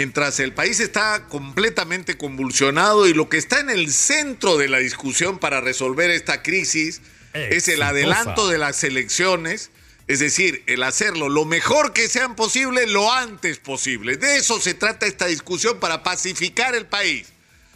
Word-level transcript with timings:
mientras 0.00 0.40
el 0.40 0.54
país 0.54 0.80
está 0.80 1.26
completamente 1.28 2.16
convulsionado 2.16 3.06
y 3.06 3.12
lo 3.12 3.28
que 3.28 3.36
está 3.36 3.60
en 3.60 3.68
el 3.68 3.92
centro 3.92 4.56
de 4.56 4.66
la 4.66 4.78
discusión 4.78 5.38
para 5.38 5.60
resolver 5.60 6.10
esta 6.10 6.42
crisis 6.42 7.02
es 7.34 7.68
el 7.68 7.82
adelanto 7.82 8.48
de 8.48 8.56
las 8.56 8.82
elecciones, 8.82 9.70
es 10.06 10.20
decir, 10.20 10.64
el 10.66 10.84
hacerlo 10.84 11.28
lo 11.28 11.44
mejor 11.44 11.92
que 11.92 12.08
sean 12.08 12.34
posible 12.34 12.86
lo 12.86 13.12
antes 13.12 13.58
posible. 13.58 14.16
De 14.16 14.38
eso 14.38 14.58
se 14.58 14.72
trata 14.72 15.04
esta 15.04 15.26
discusión 15.26 15.78
para 15.78 16.02
pacificar 16.02 16.74
el 16.74 16.86
país, 16.86 17.26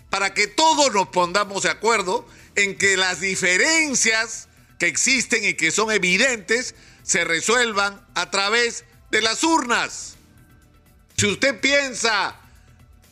para 0.08 0.32
que 0.32 0.46
todos 0.46 0.94
nos 0.94 1.08
pongamos 1.08 1.64
de 1.64 1.68
acuerdo 1.68 2.26
en 2.56 2.78
que 2.78 2.96
las 2.96 3.20
diferencias 3.20 4.48
que 4.78 4.86
existen 4.86 5.44
y 5.44 5.52
que 5.52 5.70
son 5.70 5.92
evidentes 5.92 6.74
se 7.02 7.22
resuelvan 7.22 8.02
a 8.14 8.30
través 8.30 8.84
de 9.10 9.20
las 9.20 9.44
urnas. 9.44 10.16
Si 11.16 11.26
usted 11.26 11.60
piensa 11.60 12.40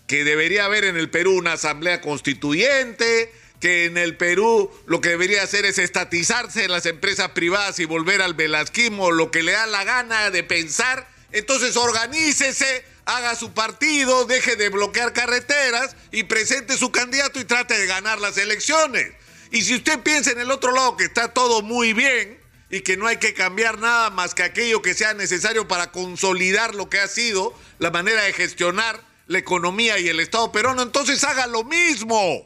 que 0.07 0.25
debería 0.25 0.65
haber 0.65 0.85
en 0.85 0.97
el 0.97 1.09
Perú 1.11 1.39
una 1.39 1.55
asamblea 1.55 2.01
constituyente, 2.01 3.33
que 3.61 3.85
en 3.85 3.97
el 3.97 4.17
Perú 4.17 4.71
lo 4.87 5.01
que 5.01 5.11
debería 5.11 5.43
hacer 5.45 5.65
es 5.65 5.79
estatizarse 5.79 6.65
en 6.65 6.73
las 6.73 6.85
empresas 6.87 7.31
privadas 7.31 7.79
y 7.79 7.85
volver 7.85 8.21
al 8.21 8.35
velasquismo, 8.35 9.13
lo 9.13 9.31
que 9.31 9.45
le 9.45 9.53
da 9.53 9.67
la 9.67 9.85
gana 9.85 10.31
de 10.31 10.43
pensar, 10.43 11.09
entonces 11.31 11.77
organícese, 11.77 12.85
haga 13.05 13.37
su 13.37 13.53
partido, 13.53 14.25
deje 14.25 14.57
de 14.57 14.69
bloquear 14.69 15.13
carreteras 15.13 15.95
y 16.11 16.25
presente 16.25 16.77
su 16.77 16.91
candidato 16.91 17.39
y 17.39 17.45
trate 17.45 17.79
de 17.79 17.87
ganar 17.87 18.21
las 18.21 18.37
elecciones. 18.37 19.13
Y 19.53 19.63
si 19.63 19.77
usted 19.77 20.01
piensa 20.01 20.33
en 20.33 20.41
el 20.41 20.51
otro 20.51 20.73
lado 20.73 20.97
que 20.97 21.05
está 21.05 21.29
todo 21.29 21.63
muy 21.63 21.93
bien 21.93 22.42
y 22.73 22.81
que 22.81 22.97
no 22.97 23.07
hay 23.07 23.19
que 23.19 23.35
cambiar 23.35 23.79
nada 23.79 24.11
más 24.11 24.35
que 24.35 24.43
aquello 24.43 24.83
que 24.83 24.95
sea 24.95 25.15
necesario 25.15 25.69
para 25.69 25.93
consolidar 25.93 26.75
lo 26.75 26.91
que 26.91 26.99
ha 26.99 27.07
sido 27.07 27.55
la 27.79 27.93
manera 27.93 28.23
de 28.23 28.33
gestionar 28.33 29.01
la 29.29 29.39
economía 29.39 30.01
y 30.01 30.09
el 30.09 30.19
Estado 30.19 30.51
peruano, 30.51 30.83
entonces 30.83 31.23
haga 31.23 31.47
lo 31.47 31.63
mismo 31.63 32.45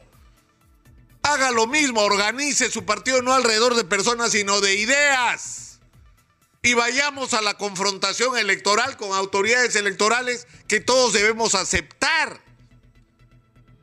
haga 1.27 1.51
lo 1.51 1.67
mismo, 1.67 2.01
organice 2.01 2.71
su 2.71 2.85
partido 2.85 3.21
no 3.21 3.33
alrededor 3.33 3.75
de 3.75 3.83
personas, 3.83 4.31
sino 4.31 4.61
de 4.61 4.75
ideas. 4.75 5.79
Y 6.63 6.73
vayamos 6.73 7.33
a 7.33 7.41
la 7.41 7.55
confrontación 7.55 8.37
electoral 8.37 8.97
con 8.97 9.13
autoridades 9.13 9.75
electorales 9.75 10.47
que 10.67 10.79
todos 10.79 11.13
debemos 11.13 11.55
aceptar. 11.55 12.41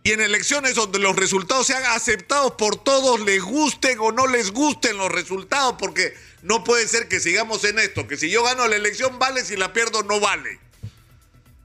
Y 0.03 0.13
en 0.13 0.21
elecciones 0.21 0.75
donde 0.75 0.99
los 0.99 1.17
resultados 1.17 1.67
sean 1.67 1.85
aceptados 1.87 2.53
por 2.53 2.77
todos, 2.77 3.21
les 3.21 3.43
gusten 3.43 3.99
o 4.01 4.13
no 4.13 4.27
les 4.27 4.51
gusten 4.51 4.99
los 4.99 5.11
resultados, 5.11 5.77
porque 5.79 6.15
no 6.45 6.63
puede 6.63 6.87
ser 6.87 7.09
que 7.09 7.21
sigamos 7.21 7.65
en 7.65 7.79
esto, 7.79 8.07
que 8.07 8.19
si 8.19 8.29
yo 8.29 8.45
gano 8.45 8.69
la 8.69 8.77
elección 8.77 9.19
vale, 9.19 9.43
si 9.47 9.57
la 9.57 9.73
pierdo 9.73 10.03
no 10.03 10.21
vale. 10.21 10.61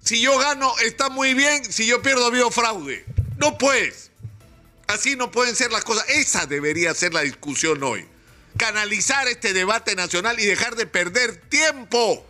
Si 0.02 0.22
yo 0.22 0.40
gano 0.40 0.74
está 0.80 1.10
muy 1.10 1.34
bien, 1.34 1.70
si 1.70 1.86
yo 1.86 2.02
pierdo 2.02 2.28
ha 2.28 2.52
fraude. 2.52 3.06
No 3.38 3.58
pues. 3.58 4.12
Así 4.88 5.18
no 5.18 5.32
pueden 5.32 5.58
ser 5.58 5.74
las 5.74 5.84
cosas. 5.84 6.06
Esa 6.08 6.46
debería 6.46 6.94
ser 6.94 7.14
la 7.14 7.22
discusión 7.22 7.84
hoy. 7.84 8.08
Canalizar 8.56 9.28
este 9.28 9.52
debate 9.52 9.96
nacional 9.96 10.40
y 10.40 10.46
dejar 10.46 10.78
de 10.78 10.88
perder 10.88 11.36
tiempo. 11.50 12.26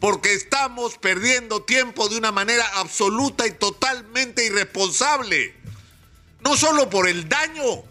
Porque 0.00 0.34
estamos 0.34 0.98
perdiendo 0.98 1.62
tiempo 1.62 2.08
de 2.08 2.16
una 2.18 2.32
manera 2.32 2.66
absoluta 2.80 3.46
y 3.46 3.52
totalmente 3.52 4.44
irresponsable. 4.44 5.54
No 6.40 6.56
solo 6.56 6.90
por 6.90 7.08
el 7.08 7.28
daño 7.28 7.84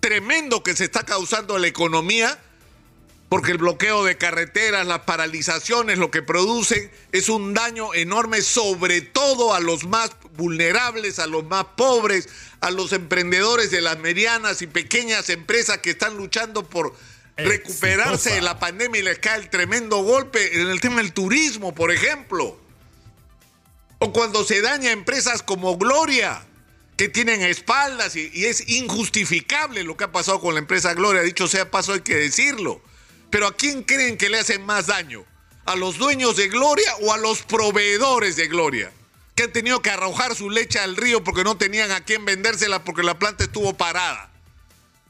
tremendo 0.00 0.62
que 0.62 0.76
se 0.76 0.84
está 0.84 1.04
causando 1.04 1.56
a 1.56 1.58
la 1.58 1.66
economía, 1.66 2.38
porque 3.34 3.50
el 3.50 3.58
bloqueo 3.58 4.04
de 4.04 4.16
carreteras, 4.16 4.86
las 4.86 5.00
paralizaciones, 5.00 5.98
lo 5.98 6.12
que 6.12 6.22
producen 6.22 6.88
es 7.10 7.28
un 7.28 7.52
daño 7.52 7.92
enorme, 7.92 8.42
sobre 8.42 9.00
todo 9.00 9.54
a 9.54 9.58
los 9.58 9.82
más 9.86 10.12
vulnerables, 10.36 11.18
a 11.18 11.26
los 11.26 11.42
más 11.42 11.64
pobres, 11.76 12.28
a 12.60 12.70
los 12.70 12.92
emprendedores 12.92 13.72
de 13.72 13.80
las 13.80 13.98
medianas 13.98 14.62
y 14.62 14.68
pequeñas 14.68 15.30
empresas 15.30 15.78
que 15.78 15.90
están 15.90 16.16
luchando 16.16 16.68
por 16.68 16.94
recuperarse 17.36 18.34
de 18.34 18.40
la 18.40 18.60
pandemia 18.60 19.00
y 19.00 19.02
les 19.02 19.18
cae 19.18 19.40
el 19.40 19.50
tremendo 19.50 20.04
golpe 20.04 20.60
en 20.60 20.68
el 20.68 20.80
tema 20.80 20.98
del 20.98 21.12
turismo, 21.12 21.74
por 21.74 21.90
ejemplo. 21.90 22.56
O 23.98 24.12
cuando 24.12 24.44
se 24.44 24.60
daña 24.60 24.92
empresas 24.92 25.42
como 25.42 25.76
Gloria, 25.76 26.46
que 26.96 27.08
tienen 27.08 27.42
espaldas 27.42 28.14
y, 28.14 28.30
y 28.32 28.44
es 28.44 28.68
injustificable 28.68 29.82
lo 29.82 29.96
que 29.96 30.04
ha 30.04 30.12
pasado 30.12 30.40
con 30.40 30.54
la 30.54 30.60
empresa 30.60 30.94
Gloria, 30.94 31.22
dicho 31.22 31.48
sea 31.48 31.68
paso 31.68 31.94
hay 31.94 32.02
que 32.02 32.14
decirlo 32.14 32.80
pero 33.34 33.48
¿a 33.48 33.56
quién 33.56 33.82
creen 33.82 34.16
que 34.16 34.28
le 34.28 34.38
hacen 34.38 34.64
más 34.64 34.86
daño? 34.86 35.24
¿A 35.66 35.74
los 35.74 35.98
dueños 35.98 36.36
de 36.36 36.46
Gloria 36.46 36.94
o 37.00 37.12
a 37.12 37.16
los 37.16 37.42
proveedores 37.42 38.36
de 38.36 38.46
Gloria? 38.46 38.92
Que 39.34 39.42
han 39.42 39.52
tenido 39.52 39.82
que 39.82 39.90
arrojar 39.90 40.36
su 40.36 40.50
leche 40.50 40.78
al 40.78 40.94
río 40.94 41.24
porque 41.24 41.42
no 41.42 41.56
tenían 41.56 41.90
a 41.90 42.04
quién 42.04 42.24
vendérsela 42.24 42.84
porque 42.84 43.02
la 43.02 43.18
planta 43.18 43.42
estuvo 43.42 43.74
parada. 43.76 44.30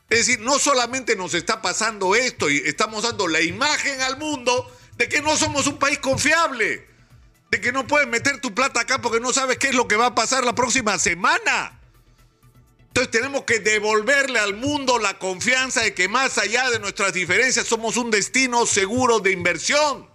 Es 0.08 0.20
decir, 0.20 0.40
no 0.40 0.58
solamente 0.58 1.16
nos 1.16 1.34
está 1.34 1.60
pasando 1.60 2.14
esto 2.14 2.48
y 2.48 2.62
estamos 2.64 3.02
dando 3.02 3.28
la 3.28 3.42
imagen 3.42 4.00
al 4.00 4.16
mundo 4.16 4.74
de 4.96 5.06
que 5.06 5.20
no 5.20 5.36
somos 5.36 5.66
un 5.66 5.78
país 5.78 5.98
confiable, 5.98 6.88
de 7.50 7.60
que 7.60 7.72
no 7.72 7.86
puedes 7.86 8.08
meter 8.08 8.40
tu 8.40 8.54
plata 8.54 8.80
acá 8.80 9.02
porque 9.02 9.20
no 9.20 9.34
sabes 9.34 9.58
qué 9.58 9.68
es 9.68 9.74
lo 9.74 9.86
que 9.86 9.96
va 9.96 10.06
a 10.06 10.14
pasar 10.14 10.46
la 10.46 10.54
próxima 10.54 10.98
semana. 10.98 11.78
Entonces 12.94 13.10
tenemos 13.10 13.43
que 13.43 13.59
devolverle 13.59 14.38
al 14.38 14.55
mundo 14.55 15.00
la 15.00 15.19
confianza 15.19 15.82
de 15.82 15.94
que 15.94 16.06
más 16.06 16.38
allá 16.38 16.71
de 16.71 16.78
nuestras 16.78 17.12
diferencias 17.12 17.66
somos 17.66 17.97
un 17.97 18.12
destino 18.12 18.66
seguro 18.66 19.19
de 19.19 19.32
inversión. 19.32 20.09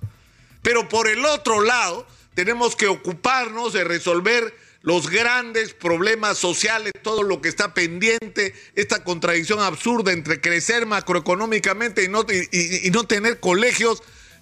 Pero 0.62 0.88
por 0.88 1.10
el 1.10 1.26
otro 1.26 1.60
lado, 1.60 2.08
tenemos 2.36 2.78
que 2.78 2.88
ocuparnos 2.88 3.74
de 3.74 3.84
resolver 3.84 4.56
los 4.82 5.10
grandes 5.10 5.74
problemas 5.74 6.38
sociales, 6.38 6.94
todo 7.04 7.24
lo 7.24 7.42
que 7.42 7.50
está 7.50 7.74
pendiente, 7.74 8.54
esta 8.76 9.04
contradicción 9.04 9.60
absurda 9.60 10.14
entre 10.14 10.40
crecer 10.40 10.86
macroeconómicamente 10.86 12.06
y 12.06 12.08
no, 12.08 12.26
y 12.30 12.90
no 12.92 13.04
tener 13.04 13.42
colegios 13.42 14.02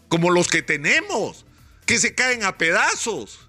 como 0.10 0.30
los 0.30 0.48
que 0.48 0.62
tenemos, 0.62 1.48
que 1.88 1.98
se 1.98 2.14
caen 2.14 2.44
a 2.44 2.60
pedazos 2.60 3.47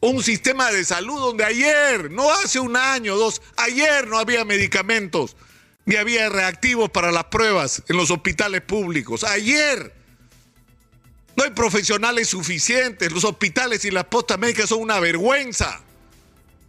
un 0.00 0.22
sistema 0.22 0.70
de 0.70 0.84
salud 0.84 1.18
donde 1.18 1.44
ayer, 1.44 2.10
no 2.10 2.32
hace 2.32 2.58
un 2.58 2.76
año, 2.76 3.16
dos, 3.16 3.42
ayer 3.56 4.06
no 4.08 4.18
había 4.18 4.44
medicamentos, 4.44 5.36
ni 5.84 5.96
había 5.96 6.28
reactivos 6.28 6.90
para 6.90 7.12
las 7.12 7.24
pruebas 7.24 7.82
en 7.88 7.96
los 7.96 8.10
hospitales 8.10 8.62
públicos. 8.62 9.24
Ayer 9.24 9.94
no 11.36 11.44
hay 11.44 11.50
profesionales 11.50 12.28
suficientes, 12.28 13.12
los 13.12 13.24
hospitales 13.24 13.84
y 13.84 13.90
las 13.90 14.04
postas 14.04 14.38
médicas 14.38 14.70
son 14.70 14.80
una 14.80 15.00
vergüenza. 15.00 15.80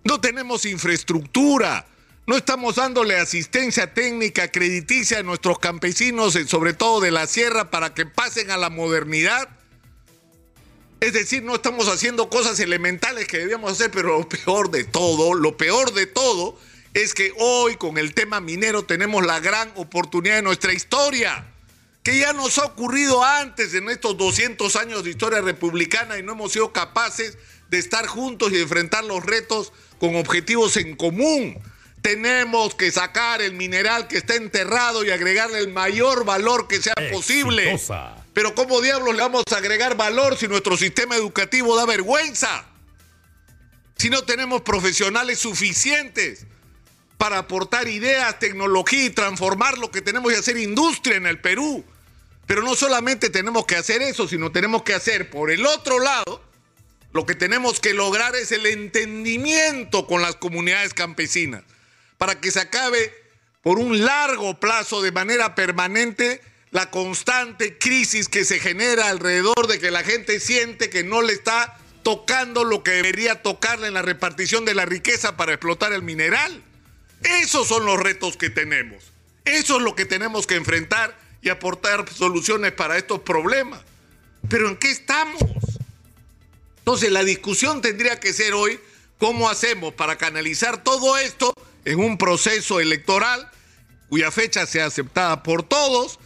No 0.04 0.20
tenemos 0.20 0.66
infraestructura, 0.66 1.86
no 2.28 2.36
estamos 2.36 2.76
dándole 2.76 3.18
asistencia 3.18 3.94
técnica 3.94 4.52
crediticia 4.52 5.20
a 5.20 5.24
nuestros 5.24 5.60
campesinos, 5.60 6.38
sobre 6.48 6.74
todo 6.74 7.00
de 7.00 7.12
la 7.12 7.28
sierra, 7.28 7.72
para 7.72 7.94
que 7.94 8.06
pasen 8.06 8.52
a 8.52 8.58
la 8.58 8.70
modernidad 8.70 9.48
es 11.02 11.14
decir, 11.14 11.42
no 11.42 11.56
estamos 11.56 11.88
haciendo 11.88 12.30
cosas 12.30 12.60
elementales 12.60 13.28
que 13.28 13.40
debíamos 13.40 13.72
hacer, 13.72 13.90
pero 13.90 14.20
lo 14.20 14.30
peor 14.30 14.70
de 14.70 14.84
todo, 14.84 15.34
lo 15.34 15.58
peor 15.58 15.94
de 15.94 16.06
todo 16.06 16.58
es 16.94 17.16
que 17.16 17.34
hoy 17.40 17.76
con 17.76 17.98
el 17.98 18.14
tema 18.14 18.40
minero 18.40 18.86
tenemos 18.86 19.26
la 19.26 19.40
gran 19.40 19.72
oportunidad 19.76 20.36
de 20.36 20.42
nuestra 20.44 20.74
historia, 20.74 21.48
que 22.04 22.20
ya 22.20 22.34
nos 22.34 22.60
ha 22.60 22.66
ocurrido 22.66 23.24
antes 23.24 23.74
en 23.74 23.90
estos 23.90 24.16
200 24.16 24.76
años 24.76 25.04
de 25.04 25.10
historia 25.10 25.42
republicana 25.42 26.20
y 26.20 26.24
no 26.24 26.34
hemos 26.34 26.52
sido 26.52 26.72
capaces 26.72 27.36
de 27.72 27.80
estar 27.80 28.06
juntos 28.06 28.52
y 28.52 28.58
de 28.58 28.62
enfrentar 28.62 29.04
los 29.04 29.26
retos 29.26 29.74
con 29.98 30.16
objetivos 30.16 30.78
en 30.78 30.96
común. 30.96 31.58
Tenemos 32.04 32.76
que 32.76 32.92
sacar 32.92 33.42
el 33.42 33.54
mineral 33.54 34.08
que 34.08 34.18
está 34.18 34.36
enterrado 34.36 35.04
y 35.04 35.10
agregarle 35.10 35.58
el 35.58 35.70
mayor 35.70 36.26
valor 36.26 36.68
que 36.68 36.80
sea 36.80 36.94
posible. 37.12 37.80
Pero 38.34 38.56
¿cómo 38.56 38.82
diablos 38.82 39.16
le 39.16 39.22
vamos 39.22 39.44
a 39.52 39.58
agregar 39.58 39.98
valor 39.98 40.38
si 40.38 40.48
nuestro 40.48 40.78
sistema 40.78 41.16
educativo 41.16 41.76
da 41.76 41.86
vergüenza? 41.86 42.66
Si 43.98 44.10
no 44.10 44.24
tenemos 44.24 44.62
profesionales 44.62 45.40
suficientes 45.40 46.46
para 47.18 47.40
aportar 47.40 47.88
ideas, 47.88 48.40
tecnología 48.40 49.06
y 49.06 49.10
transformar 49.10 49.78
lo 49.78 49.92
que 49.92 50.02
tenemos 50.02 50.32
y 50.32 50.36
hacer 50.36 50.58
industria 50.58 51.18
en 51.18 51.28
el 51.28 51.40
Perú. 51.40 51.84
Pero 52.48 52.64
no 52.64 52.74
solamente 52.74 53.30
tenemos 53.30 53.66
que 53.66 53.76
hacer 53.76 54.02
eso, 54.02 54.28
sino 54.28 54.52
tenemos 54.52 54.84
que 54.84 54.94
hacer 54.94 55.30
por 55.30 55.52
el 55.52 55.66
otro 55.66 56.00
lado, 56.00 56.44
lo 57.14 57.26
que 57.26 57.36
tenemos 57.36 57.80
que 57.80 57.94
lograr 57.94 58.36
es 58.36 58.52
el 58.52 58.66
entendimiento 58.66 60.08
con 60.08 60.22
las 60.22 60.36
comunidades 60.38 60.94
campesinas, 60.94 61.64
para 62.18 62.40
que 62.40 62.52
se 62.52 62.62
acabe 62.62 63.14
por 63.62 63.78
un 63.78 64.04
largo 64.04 64.60
plazo 64.60 65.02
de 65.02 65.12
manera 65.12 65.54
permanente 65.54 66.42
la 66.72 66.90
constante 66.90 67.78
crisis 67.78 68.28
que 68.30 68.46
se 68.46 68.60
genera 68.60 69.10
alrededor 69.10 69.68
de 69.68 69.80
que 69.80 69.92
la 69.92 70.04
gente 70.04 70.40
siente 70.40 70.90
que 70.90 71.04
no 71.04 71.22
le 71.22 71.34
está 71.34 71.78
tocando 72.04 72.64
lo 72.64 72.84
que 72.84 72.92
debería 72.92 73.44
tocarle 73.44 73.88
en 73.88 73.94
la 73.94 74.02
repartición 74.02 74.66
de 74.66 74.74
la 74.74 74.86
riqueza 74.86 75.38
para 75.38 75.54
explotar 75.54 75.94
el 75.94 76.02
mineral. 76.02 76.64
Esos 77.24 77.68
son 77.68 77.86
los 77.86 78.00
retos 78.00 78.38
que 78.38 78.50
tenemos. 78.50 79.12
Eso 79.46 79.78
es 79.78 79.84
lo 79.84 79.96
que 79.96 80.06
tenemos 80.06 80.48
que 80.48 80.56
enfrentar 80.56 81.18
y 81.42 81.50
aportar 81.50 82.12
soluciones 82.12 82.72
para 82.72 82.98
estos 82.98 83.20
problemas. 83.20 83.82
Pero 84.50 84.68
¿en 84.70 84.78
qué 84.78 84.90
estamos? 84.90 85.44
Entonces 86.80 87.12
la 87.12 87.24
discusión 87.24 87.82
tendría 87.82 88.20
que 88.20 88.34
ser 88.34 88.54
hoy 88.54 88.80
¿Cómo 89.22 89.52
hacemos 89.52 89.94
para 89.94 90.18
canalizar 90.18 90.84
todo 90.84 91.16
esto 91.16 91.54
en 91.86 92.00
un 92.00 92.18
proceso 92.18 92.80
electoral 92.80 93.52
cuya 94.10 94.32
fecha 94.32 94.66
sea 94.66 94.88
aceptada 94.88 95.44
por 95.44 95.62
todos, 95.62 96.18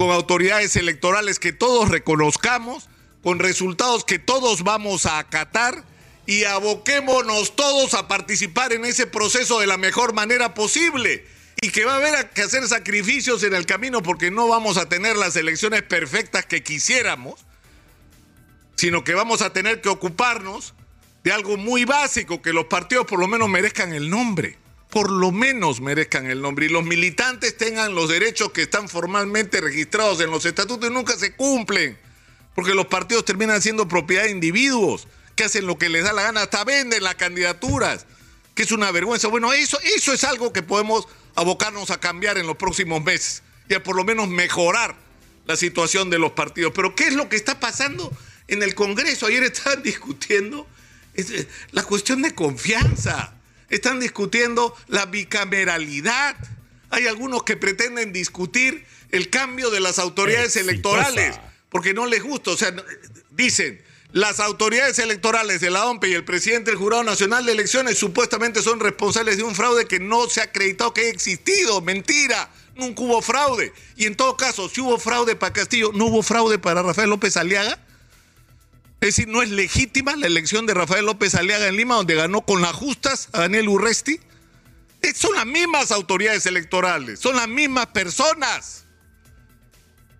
con 0.00 0.12
autoridades 0.12 0.76
electorales 0.76 1.38
que 1.38 1.52
todos 1.52 1.90
reconozcamos, 1.90 2.88
con 3.22 3.38
resultados 3.38 4.02
que 4.02 4.18
todos 4.18 4.62
vamos 4.62 5.04
a 5.04 5.18
acatar 5.18 5.84
y 6.24 6.44
aboquémonos 6.44 7.54
todos 7.54 7.92
a 7.92 8.08
participar 8.08 8.72
en 8.72 8.86
ese 8.86 9.06
proceso 9.06 9.60
de 9.60 9.66
la 9.66 9.76
mejor 9.76 10.14
manera 10.14 10.54
posible? 10.54 11.26
y 11.60 11.68
que 11.68 11.84
va 11.84 11.92
a 11.92 11.96
haber 11.96 12.30
que 12.30 12.40
hacer 12.40 12.66
sacrificios 12.66 13.42
en 13.42 13.52
el 13.52 13.66
camino 13.66 14.02
porque 14.02 14.30
no 14.30 14.48
vamos 14.48 14.78
a 14.78 14.88
tener 14.88 15.18
las 15.18 15.36
elecciones 15.36 15.82
perfectas 15.82 16.46
que 16.46 16.62
quisiéramos, 16.62 17.44
sino 18.76 19.04
que 19.04 19.12
vamos 19.12 19.42
a 19.42 19.52
tener 19.52 19.82
que 19.82 19.90
ocuparnos 19.90 20.72
de 21.24 21.32
algo 21.32 21.58
muy 21.58 21.84
básico, 21.84 22.40
que 22.40 22.54
los 22.54 22.64
partidos 22.64 23.04
por 23.06 23.18
lo 23.18 23.28
menos 23.28 23.50
merezcan 23.50 23.92
el 23.92 24.08
nombre, 24.08 24.56
por 24.90 25.10
lo 25.10 25.30
menos 25.30 25.80
merezcan 25.80 26.26
el 26.26 26.42
nombre, 26.42 26.66
y 26.66 26.68
los 26.68 26.84
militantes 26.84 27.56
tengan 27.56 27.94
los 27.94 28.08
derechos 28.08 28.52
que 28.52 28.62
están 28.62 28.88
formalmente 28.88 29.60
registrados 29.60 30.20
en 30.20 30.30
los 30.30 30.44
estatutos 30.44 30.90
y 30.90 30.92
nunca 30.92 31.16
se 31.16 31.34
cumplen, 31.34 31.98
porque 32.54 32.74
los 32.74 32.86
partidos 32.86 33.24
terminan 33.24 33.62
siendo 33.62 33.88
propiedad 33.88 34.24
de 34.24 34.30
individuos 34.30 35.06
que 35.36 35.44
hacen 35.44 35.66
lo 35.66 35.78
que 35.78 35.88
les 35.88 36.04
da 36.04 36.12
la 36.12 36.22
gana, 36.22 36.42
hasta 36.42 36.64
venden 36.64 37.04
las 37.04 37.14
candidaturas, 37.14 38.06
que 38.54 38.64
es 38.64 38.72
una 38.72 38.90
vergüenza. 38.90 39.28
Bueno, 39.28 39.52
eso, 39.52 39.78
eso 39.96 40.12
es 40.12 40.24
algo 40.24 40.52
que 40.52 40.62
podemos 40.62 41.06
abocarnos 41.34 41.90
a 41.90 42.00
cambiar 42.00 42.36
en 42.36 42.46
los 42.46 42.56
próximos 42.56 43.02
meses 43.02 43.42
y 43.68 43.74
a 43.74 43.82
por 43.82 43.96
lo 43.96 44.04
menos 44.04 44.28
mejorar 44.28 44.96
la 45.46 45.56
situación 45.56 46.10
de 46.10 46.18
los 46.18 46.32
partidos. 46.32 46.72
Pero 46.74 46.94
¿qué 46.94 47.04
es 47.04 47.14
lo 47.14 47.28
que 47.28 47.36
está 47.36 47.60
pasando 47.60 48.12
en 48.48 48.62
el 48.62 48.74
Congreso? 48.74 49.26
Ayer 49.26 49.44
estaban 49.44 49.82
discutiendo 49.84 50.66
eh, 51.14 51.46
la 51.72 51.82
cuestión 51.84 52.22
de 52.22 52.34
confianza, 52.34 53.32
están 53.70 54.00
discutiendo 54.00 54.76
la 54.88 55.06
bicameralidad. 55.06 56.36
Hay 56.90 57.06
algunos 57.06 57.44
que 57.44 57.56
pretenden 57.56 58.12
discutir 58.12 58.84
el 59.10 59.30
cambio 59.30 59.70
de 59.70 59.80
las 59.80 59.98
autoridades 59.98 60.56
electorales 60.56 61.40
porque 61.70 61.94
no 61.94 62.06
les 62.06 62.22
gusta. 62.22 62.50
O 62.50 62.56
sea, 62.56 62.74
dicen, 63.30 63.82
las 64.12 64.40
autoridades 64.40 64.98
electorales 64.98 65.60
de 65.60 65.70
la 65.70 65.86
OMP 65.86 66.04
y 66.04 66.14
el 66.14 66.24
presidente 66.24 66.72
del 66.72 66.78
Jurado 66.78 67.04
Nacional 67.04 67.46
de 67.46 67.52
Elecciones 67.52 67.96
supuestamente 67.96 68.60
son 68.60 68.80
responsables 68.80 69.36
de 69.36 69.44
un 69.44 69.54
fraude 69.54 69.86
que 69.86 70.00
no 70.00 70.28
se 70.28 70.40
ha 70.40 70.44
acreditado 70.44 70.92
que 70.92 71.02
haya 71.02 71.10
existido. 71.10 71.80
Mentira, 71.80 72.50
nunca 72.74 73.02
hubo 73.02 73.22
fraude. 73.22 73.72
Y 73.96 74.06
en 74.06 74.16
todo 74.16 74.36
caso, 74.36 74.68
si 74.68 74.80
hubo 74.80 74.98
fraude 74.98 75.36
para 75.36 75.52
Castillo, 75.52 75.92
¿no 75.94 76.06
hubo 76.06 76.22
fraude 76.22 76.58
para 76.58 76.82
Rafael 76.82 77.08
López 77.08 77.36
Aliaga? 77.36 77.78
Es 79.00 79.16
decir, 79.16 79.28
¿no 79.28 79.42
es 79.42 79.50
legítima 79.50 80.14
la 80.16 80.26
elección 80.26 80.66
de 80.66 80.74
Rafael 80.74 81.06
López 81.06 81.34
Aliaga 81.34 81.68
en 81.68 81.76
Lima, 81.76 81.94
donde 81.94 82.14
ganó 82.14 82.42
con 82.42 82.60
las 82.60 82.72
justas 82.72 83.30
a 83.32 83.40
Daniel 83.40 83.68
Urresti? 83.68 84.20
Son 85.14 85.34
las 85.34 85.46
mismas 85.46 85.90
autoridades 85.90 86.44
electorales, 86.44 87.18
son 87.18 87.36
las 87.36 87.48
mismas 87.48 87.86
personas 87.86 88.84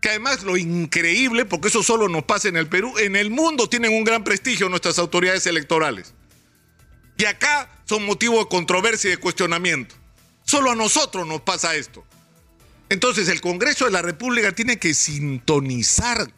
que 0.01 0.09
además 0.09 0.43
lo 0.43 0.57
increíble, 0.57 1.45
porque 1.45 1.69
eso 1.69 1.83
solo 1.83 2.09
nos 2.09 2.25
pasa 2.25 2.49
en 2.49 2.57
el 2.57 2.67
Perú, 2.69 2.95
en 2.99 3.17
el 3.17 3.31
mundo 3.31 3.69
tienen 3.69 3.93
un 3.93 4.05
gran 4.05 4.25
prestigio 4.25 4.69
nuestras 4.71 4.99
autoridades 4.99 5.47
electorales. 5.47 6.15
Y 7.19 7.27
acá 7.27 7.69
son 7.85 8.07
motivo 8.07 8.39
de 8.39 8.49
controversia 8.49 9.09
y 9.09 9.11
de 9.11 9.17
cuestionamiento. 9.19 9.95
Solo 10.43 10.71
a 10.71 10.75
nosotros 10.75 11.27
nos 11.27 11.43
pasa 11.43 11.77
esto. 11.77 12.03
Entonces 12.89 13.29
el 13.29 13.43
Congreso 13.43 13.85
de 13.85 13.91
la 13.91 14.01
República 14.01 14.53
tiene 14.53 14.79
que 14.79 14.95
sintonizar 14.95 16.33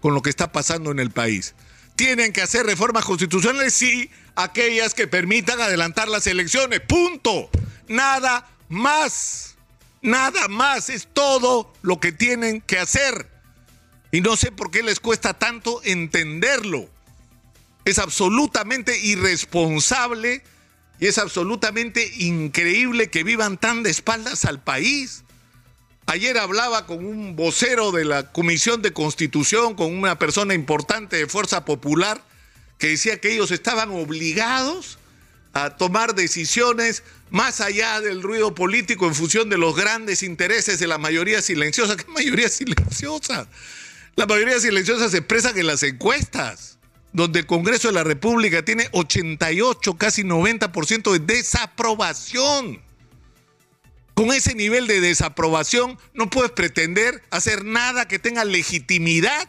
con 0.00 0.14
lo 0.14 0.22
que 0.22 0.30
está 0.30 0.52
pasando 0.52 0.92
en 0.92 1.00
el 1.00 1.10
país. 1.10 1.56
Tienen 1.98 2.32
que 2.32 2.42
hacer 2.42 2.64
reformas 2.64 3.04
constitucionales, 3.04 3.74
sí, 3.74 4.08
aquellas 4.36 4.94
que 4.94 5.08
permitan 5.08 5.60
adelantar 5.60 6.06
las 6.06 6.28
elecciones. 6.28 6.78
Punto. 6.78 7.50
Nada 7.88 8.48
más. 8.68 9.56
Nada 10.00 10.46
más, 10.46 10.90
es 10.90 11.08
todo 11.12 11.72
lo 11.82 11.98
que 11.98 12.12
tienen 12.12 12.60
que 12.60 12.78
hacer. 12.78 13.28
Y 14.12 14.20
no 14.20 14.36
sé 14.36 14.52
por 14.52 14.70
qué 14.70 14.84
les 14.84 15.00
cuesta 15.00 15.34
tanto 15.34 15.80
entenderlo. 15.82 16.88
Es 17.84 17.98
absolutamente 17.98 18.96
irresponsable 18.96 20.44
y 21.00 21.08
es 21.08 21.18
absolutamente 21.18 22.08
increíble 22.18 23.10
que 23.10 23.24
vivan 23.24 23.58
tan 23.58 23.82
de 23.82 23.90
espaldas 23.90 24.44
al 24.44 24.62
país. 24.62 25.24
Ayer 26.10 26.38
hablaba 26.38 26.86
con 26.86 27.04
un 27.04 27.36
vocero 27.36 27.92
de 27.92 28.06
la 28.06 28.32
Comisión 28.32 28.80
de 28.80 28.94
Constitución, 28.94 29.74
con 29.74 29.92
una 29.94 30.18
persona 30.18 30.54
importante 30.54 31.16
de 31.16 31.26
Fuerza 31.26 31.66
Popular, 31.66 32.24
que 32.78 32.86
decía 32.88 33.20
que 33.20 33.34
ellos 33.34 33.50
estaban 33.50 33.90
obligados 33.90 34.98
a 35.52 35.76
tomar 35.76 36.14
decisiones 36.14 37.02
más 37.28 37.60
allá 37.60 38.00
del 38.00 38.22
ruido 38.22 38.54
político 38.54 39.06
en 39.06 39.14
función 39.14 39.50
de 39.50 39.58
los 39.58 39.76
grandes 39.76 40.22
intereses 40.22 40.78
de 40.78 40.86
la 40.86 40.96
mayoría 40.96 41.42
silenciosa. 41.42 41.94
¿Qué 41.94 42.06
mayoría 42.10 42.48
silenciosa? 42.48 43.46
La 44.16 44.24
mayoría 44.24 44.58
silenciosa 44.60 45.10
se 45.10 45.18
expresa 45.18 45.52
en 45.54 45.66
las 45.66 45.82
encuestas, 45.82 46.78
donde 47.12 47.40
el 47.40 47.46
Congreso 47.46 47.88
de 47.88 47.94
la 47.94 48.04
República 48.04 48.64
tiene 48.64 48.88
88, 48.92 49.98
casi 49.98 50.22
90% 50.22 51.12
de 51.12 51.34
desaprobación. 51.34 52.87
Con 54.18 54.32
ese 54.32 54.56
nivel 54.56 54.88
de 54.88 55.00
desaprobación 55.00 55.96
no 56.12 56.28
puedes 56.28 56.50
pretender 56.50 57.22
hacer 57.30 57.64
nada 57.64 58.08
que 58.08 58.18
tenga 58.18 58.44
legitimidad. 58.44 59.48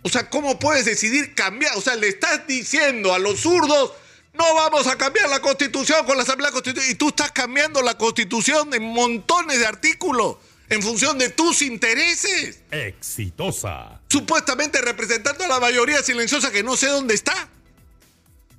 O 0.00 0.08
sea, 0.08 0.30
¿cómo 0.30 0.58
puedes 0.58 0.86
decidir 0.86 1.34
cambiar? 1.34 1.76
O 1.76 1.82
sea, 1.82 1.94
le 1.96 2.08
estás 2.08 2.46
diciendo 2.46 3.12
a 3.12 3.18
los 3.18 3.40
zurdos 3.40 3.92
no 4.32 4.54
vamos 4.54 4.86
a 4.86 4.96
cambiar 4.96 5.28
la 5.28 5.40
constitución 5.40 6.06
con 6.06 6.16
la 6.16 6.22
Asamblea 6.22 6.50
Constitucional. 6.50 6.90
Y 6.90 6.94
tú 6.94 7.08
estás 7.08 7.30
cambiando 7.32 7.82
la 7.82 7.98
constitución 7.98 8.72
en 8.72 8.84
montones 8.84 9.58
de 9.58 9.66
artículos 9.66 10.38
en 10.70 10.82
función 10.82 11.18
de 11.18 11.28
tus 11.28 11.60
intereses. 11.60 12.60
Exitosa. 12.70 14.00
Supuestamente 14.08 14.80
representando 14.80 15.44
a 15.44 15.48
la 15.48 15.60
mayoría 15.60 16.02
silenciosa 16.02 16.50
que 16.50 16.62
no 16.62 16.74
sé 16.74 16.86
dónde 16.86 17.12
está. 17.12 17.50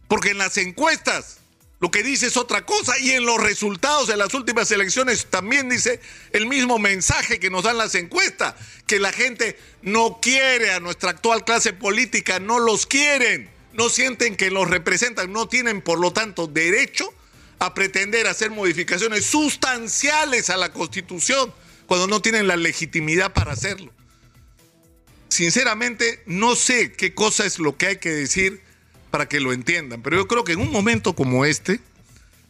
Porque 0.08 0.30
en 0.30 0.38
las 0.38 0.56
encuestas 0.58 1.39
lo 1.80 1.92
que 1.92 2.04
dice 2.04 2.28
es 2.28 2.38
otra 2.38 2.66
cosa 2.66 2.98
y 3.00 3.12
en 3.12 3.26
los 3.26 3.42
resultados 3.42 4.08
de 4.08 4.18
las 4.18 4.34
últimas 4.34 4.70
elecciones 4.72 5.28
también 5.30 5.70
dice 5.70 6.02
el 6.34 6.46
mismo 6.46 6.78
mensaje 6.80 7.40
que 7.40 7.50
nos 7.50 7.64
dan 7.64 7.78
las 7.78 7.96
encuestas, 7.96 8.56
que 8.86 9.00
la 9.00 9.14
gente 9.14 9.58
no 9.82 10.20
quiere 10.22 10.72
a 10.72 10.80
nuestra 10.80 11.12
actual 11.12 11.46
clase 11.46 11.74
política, 11.74 12.40
no 12.40 12.60
los 12.60 12.86
quieren 12.86 13.50
no 13.74 13.90
sienten 13.90 14.36
que 14.36 14.52
los 14.52 14.70
representan, 14.70 15.32
no 15.32 15.48
tienen 15.48 15.82
por 15.82 16.00
lo 16.00 16.12
tanto 16.12 16.48
derecho 16.48 17.14
a 17.60 17.74
pretender 17.74 18.28
hacer 18.28 18.52
modificaciones 18.52 19.26
sustanciales 19.26 20.50
a 20.50 20.58
la 20.58 20.74
Constitución 20.74 21.54
cuando 21.86 22.08
no 22.08 22.22
tienen 22.22 22.48
la 22.48 22.58
legitimidad 22.58 23.34
para 23.34 23.54
hacerlo. 23.54 23.92
Sinceramente, 25.30 26.24
no 26.26 26.56
sé 26.56 26.92
qué 26.94 27.14
cosa 27.14 27.46
es 27.46 27.60
lo 27.60 27.78
que 27.78 27.88
hay 27.88 27.98
que 27.98 28.10
decir 28.10 28.62
para 29.10 29.28
que 29.28 29.40
lo 29.40 29.54
entiendan, 29.54 30.02
pero 30.02 30.18
yo 30.18 30.28
creo 30.28 30.44
que 30.44 30.54
en 30.54 30.60
un 30.60 30.72
momento 30.72 31.14
como 31.14 31.46
este, 31.46 31.80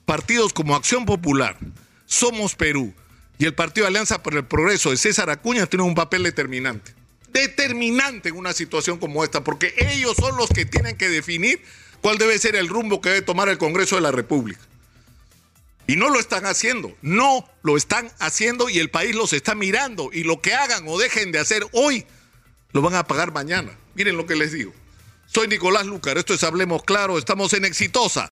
partidos 0.05 0.53
como 0.53 0.75
Acción 0.75 1.05
Popular, 1.05 1.57
Somos 2.05 2.55
Perú 2.55 2.93
y 3.37 3.45
el 3.45 3.53
Partido 3.53 3.87
Alianza 3.87 4.23
por 4.23 4.35
el 4.35 4.45
Progreso 4.45 4.89
de 4.89 4.97
César 4.97 5.29
Acuña 5.29 5.65
tienen 5.67 5.87
un 5.87 5.95
papel 5.95 6.23
determinante 6.23 6.99
determinante 7.33 8.29
en 8.29 8.37
una 8.37 8.53
situación 8.53 8.97
como 8.97 9.23
esta, 9.23 9.43
porque 9.43 9.73
ellos 9.77 10.15
son 10.17 10.37
los 10.37 10.49
que 10.49 10.65
tienen 10.65 10.97
que 10.97 11.09
definir 11.09 11.61
cuál 12.01 12.17
debe 12.17 12.37
ser 12.39 12.55
el 12.55 12.67
rumbo 12.67 13.01
que 13.01 13.09
debe 13.09 13.21
tomar 13.21 13.49
el 13.49 13.57
Congreso 13.57 13.95
de 13.95 14.01
la 14.01 14.11
República. 14.11 14.61
Y 15.87 15.95
no 15.95 16.09
lo 16.09 16.19
están 16.19 16.45
haciendo, 16.45 16.95
no 17.01 17.49
lo 17.63 17.75
están 17.75 18.11
haciendo 18.19 18.69
y 18.69 18.77
el 18.77 18.91
país 18.91 19.15
los 19.15 19.33
está 19.33 19.55
mirando. 19.55 20.11
Y 20.13 20.23
lo 20.23 20.39
que 20.39 20.53
hagan 20.53 20.83
o 20.87 20.99
dejen 20.99 21.31
de 21.31 21.39
hacer 21.39 21.65
hoy, 21.71 22.05
lo 22.73 22.83
van 22.83 22.93
a 22.93 23.07
pagar 23.07 23.33
mañana. 23.33 23.71
Miren 23.95 24.15
lo 24.15 24.27
que 24.27 24.35
les 24.35 24.51
digo. 24.51 24.71
Soy 25.31 25.47
Nicolás 25.47 25.85
Lucar, 25.85 26.17
esto 26.17 26.33
es 26.33 26.43
Hablemos 26.43 26.81
Claro, 26.81 27.19
estamos 27.19 27.53
en 27.53 27.63
Exitosa 27.63 28.27